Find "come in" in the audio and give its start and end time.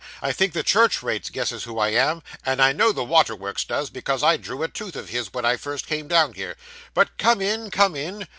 7.19-7.69, 7.69-8.27